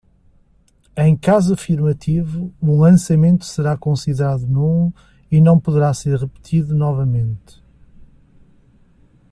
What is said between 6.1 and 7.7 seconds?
repetido novamente.